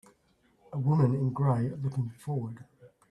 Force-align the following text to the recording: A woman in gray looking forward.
A 0.73 0.79
woman 0.79 1.13
in 1.13 1.31
gray 1.31 1.69
looking 1.69 2.09
forward. 2.09 2.65